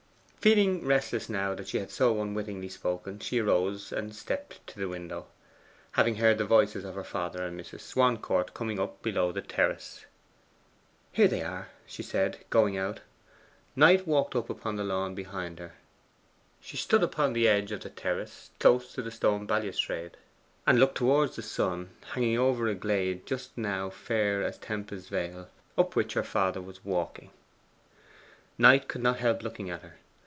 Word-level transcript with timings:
Feeling 0.41 0.87
restless 0.87 1.29
now 1.29 1.53
that 1.53 1.67
she 1.67 1.77
had 1.77 1.91
so 1.91 2.19
unwittingly 2.19 2.69
spoken, 2.69 3.19
she 3.19 3.37
arose 3.37 3.91
and 3.91 4.15
stepped 4.15 4.65
to 4.65 4.79
the 4.79 4.87
window, 4.89 5.27
having 5.91 6.15
heard 6.15 6.39
the 6.39 6.45
voices 6.45 6.83
of 6.83 6.95
her 6.95 7.03
father 7.03 7.43
and 7.43 7.59
Mrs. 7.59 7.81
Swancourt 7.81 8.51
coming 8.55 8.79
up 8.79 9.03
below 9.03 9.31
the 9.31 9.43
terrace. 9.43 10.03
'Here 11.11 11.27
they 11.27 11.43
are,' 11.43 11.67
she 11.85 12.01
said, 12.01 12.39
going 12.49 12.75
out. 12.75 13.01
Knight 13.75 14.07
walked 14.07 14.35
out 14.35 14.49
upon 14.49 14.77
the 14.77 14.83
lawn 14.83 15.13
behind 15.13 15.59
her. 15.59 15.73
She 16.59 16.75
stood 16.75 17.03
upon 17.03 17.33
the 17.33 17.47
edge 17.47 17.71
of 17.71 17.81
the 17.81 17.91
terrace, 17.91 18.49
close 18.59 18.91
to 18.95 19.03
the 19.03 19.11
stone 19.11 19.45
balustrade, 19.45 20.17
and 20.65 20.79
looked 20.79 20.97
towards 20.97 21.35
the 21.35 21.43
sun, 21.43 21.91
hanging 22.15 22.39
over 22.39 22.67
a 22.67 22.73
glade 22.73 23.27
just 23.27 23.55
now 23.55 23.91
fair 23.91 24.41
as 24.41 24.57
Tempe's 24.57 25.07
vale, 25.07 25.49
up 25.77 25.95
which 25.95 26.13
her 26.15 26.23
father 26.23 26.63
was 26.63 26.83
walking. 26.83 27.29
Knight 28.57 28.87
could 28.87 29.03
not 29.03 29.19
help 29.19 29.43
looking 29.43 29.69
at 29.69 29.83
her. 29.83 29.97